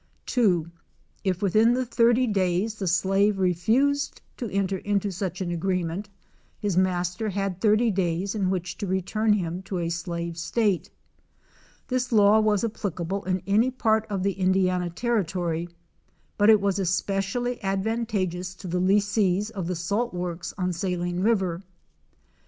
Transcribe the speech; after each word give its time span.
(2) 0.25 0.65
If 1.23 1.43
within 1.43 1.73
the 1.75 1.85
30 1.85 2.25
days 2.25 2.73
the 2.73 2.87
slave 2.87 3.37
refused 3.37 4.23
to 4.35 4.49
enter 4.51 4.79
into 4.79 5.11
such 5.11 5.41
an 5.41 5.51
agreement 5.51 6.09
his 6.57 6.75
master 6.75 7.29
had 7.29 7.63
80 7.63 7.91
days 7.91 8.33
in 8.33 8.49
which 8.49 8.79
to 8.79 8.87
return 8.87 9.31
him 9.33 9.61
to 9.61 9.77
a 9.77 9.89
slave 9.89 10.39
state. 10.39 10.89
This 11.87 12.11
law 12.11 12.39
was 12.39 12.63
applicable 12.63 13.25
in 13.25 13.43
any 13.45 13.69
part 13.69 14.07
of 14.09 14.23
the 14.23 14.33
Indiana 14.33 14.89
territory, 14.89 15.69
but 16.35 16.49
it 16.49 16.61
was 16.61 16.89
specially 16.89 17.61
advantageous 17.63 18.55
to 18.55 18.67
the 18.67 18.79
lessees 18.79 19.51
of 19.51 19.67
the 19.67 19.75
salt 19.75 20.15
works 20.15 20.51
on 20.57 20.73
Saline 20.73 21.19
river. 21.19 21.59
Mr. 21.59 21.63